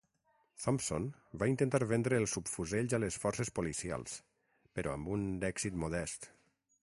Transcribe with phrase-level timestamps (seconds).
[0.61, 1.03] Thompson
[1.41, 4.15] va intentar vendre els subfusells a les forces policials,
[4.79, 6.31] però amb un èxit modest.